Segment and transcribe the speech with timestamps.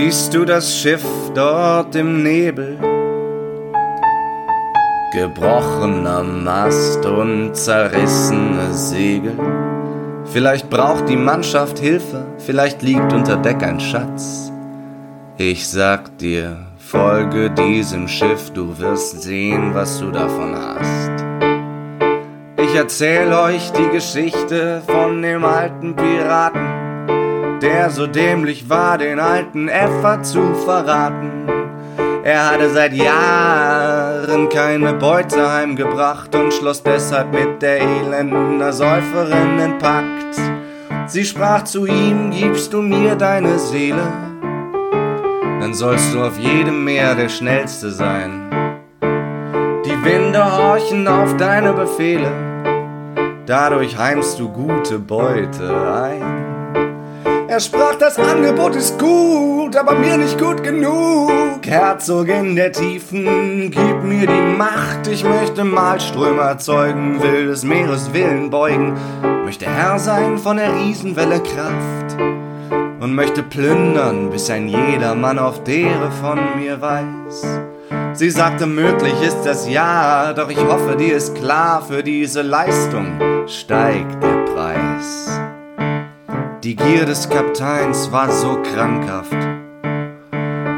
[0.00, 1.04] Siehst du das Schiff
[1.34, 2.78] dort im Nebel?
[5.12, 9.36] Gebrochener Mast und zerrissene Segel.
[10.26, 14.52] Vielleicht braucht die Mannschaft Hilfe, vielleicht liegt unter Deck ein Schatz.
[15.36, 21.24] Ich sag dir, folge diesem Schiff, du wirst sehen, was du davon hast.
[22.56, 26.67] Ich erzähl euch die Geschichte von dem alten Piraten,
[27.60, 31.48] der so dämlich war, den alten Effer zu verraten.
[32.24, 39.78] Er hatte seit Jahren keine Beute heimgebracht und schloss deshalb mit der elenden Säuferin den
[39.78, 40.38] Pakt.
[41.06, 44.12] Sie sprach zu ihm, gibst du mir deine Seele,
[45.60, 48.50] dann sollst du auf jedem Meer der Schnellste sein.
[49.86, 52.30] Die Winde horchen auf deine Befehle,
[53.46, 55.70] dadurch heimst du gute Beute
[56.04, 56.47] ein.
[57.58, 61.58] Er sprach, das Angebot ist gut, aber mir nicht gut genug.
[61.66, 65.08] Herzogin der Tiefen, gib mir die Macht.
[65.08, 68.96] Ich möchte Malströme erzeugen, will des Meeres Willen beugen.
[69.44, 72.16] Möchte Herr sein von der Riesenwelle Kraft.
[73.00, 77.44] Und möchte plündern, bis ein jedermann auf dere von mir weiß.
[78.12, 83.20] Sie sagte, möglich ist das ja, doch ich hoffe, dir ist klar, für diese Leistung
[83.48, 84.37] steigt der.
[86.68, 89.32] Die Gier des Kapteins war so krankhaft.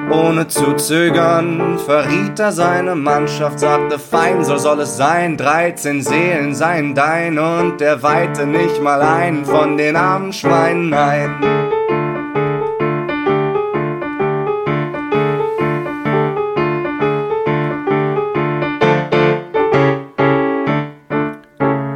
[0.09, 6.55] Ohne zu zögern verriet er seine Mannschaft, sagte fein, so soll es sein, 13 Seelen
[6.55, 11.35] seien dein und er weihte nicht mal einen von den armen Schweinen ein.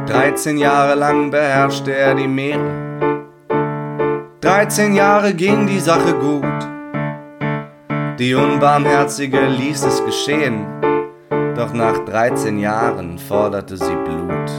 [0.05, 3.14] Dreizehn Jahre lang beherrschte er die Meere
[4.45, 6.45] 13 Jahre ging die Sache gut.
[8.19, 10.67] Die Unbarmherzige ließ es geschehen,
[11.55, 14.51] doch nach 13 Jahren forderte sie Blut.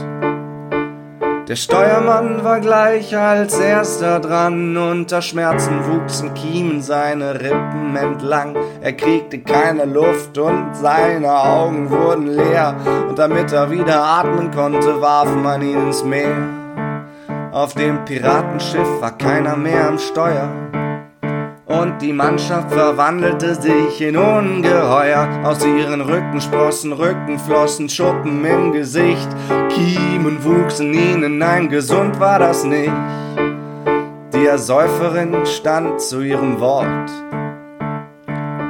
[1.47, 8.57] Der Steuermann war gleich als erster dran, unter Schmerzen wuchsen Kiemen seine Rippen entlang.
[8.81, 12.75] Er kriegte keine Luft und seine Augen wurden leer,
[13.07, 16.35] und damit er wieder atmen konnte, warf man ihn ins Meer.
[17.57, 20.47] Auf dem Piratenschiff war keiner mehr am Steuer.
[21.65, 25.27] Und die Mannschaft verwandelte sich in Ungeheuer.
[25.43, 29.27] Aus ihren Rücken sprossen Rückenflossen, Schuppen im Gesicht.
[29.69, 32.93] Kiemen wuchsen ihnen, nein, gesund war das nicht.
[34.35, 37.09] Die Ersäuferin stand zu ihrem Wort.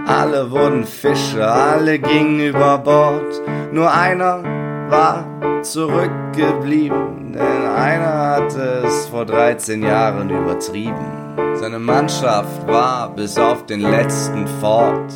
[0.07, 3.41] Alle wurden Fische, alle gingen über Bord.
[3.73, 4.56] Nur einer
[4.89, 5.25] war
[5.61, 11.35] zurückgeblieben, denn einer hatte es vor 13 Jahren übertrieben.
[11.55, 15.11] Seine Mannschaft war bis auf den letzten fort.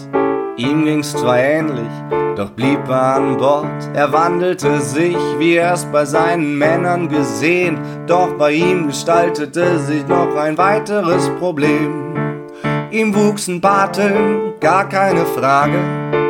[0.57, 1.89] Ihm ging's zwar ähnlich,
[2.35, 3.65] doch blieb er an Bord.
[3.93, 10.07] Er wandelte sich, wie er es bei seinen Männern gesehen, doch bei ihm gestaltete sich
[10.07, 12.15] noch ein weiteres Problem.
[12.91, 16.20] Ihm wuchsen Barteln, gar keine Frage.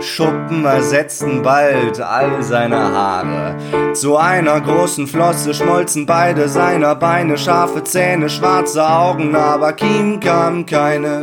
[0.00, 3.56] Schuppen ersetzten bald all seine Haare.
[3.94, 10.66] Zu einer großen Flosse schmolzen beide seiner Beine, scharfe Zähne, schwarze Augen, aber Kiem kam
[10.66, 11.22] keine.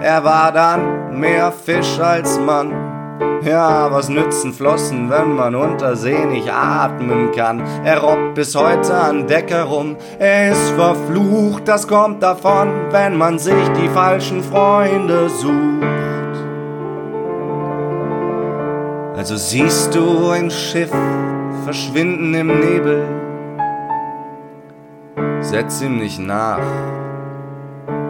[0.00, 2.72] Er war dann mehr Fisch als Mann.
[3.42, 7.62] Ja, was nützen Flossen, wenn man unter See nicht atmen kann?
[7.84, 13.38] Er robbt bis heute an Deck herum, er ist verflucht, das kommt davon, wenn man
[13.38, 16.07] sich die falschen Freunde sucht.
[19.18, 20.92] Also siehst du ein Schiff
[21.64, 23.04] verschwinden im Nebel,
[25.40, 26.62] setz ihm nicht nach,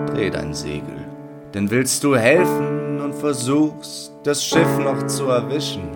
[0.04, 1.06] dreh dein Segel,
[1.54, 5.88] denn willst du helfen und versuchst, das Schiff noch zu erwischen.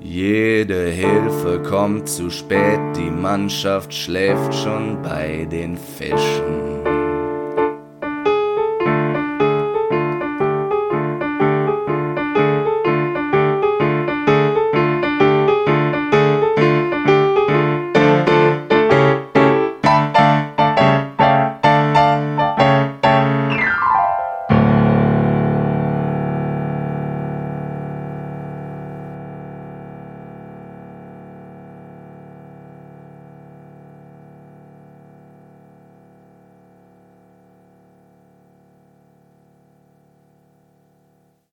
[0.00, 6.87] Jede Hilfe kommt zu spät, die Mannschaft schläft schon bei den Fischen.